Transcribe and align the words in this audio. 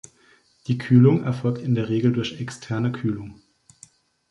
Die 0.65 0.79
Kühlung 0.79 1.21
erfolgt 1.25 1.61
in 1.61 1.75
der 1.75 1.87
Regel 1.89 2.11
durch 2.11 2.41
externe 2.41 2.91
Kühlung. 2.91 3.39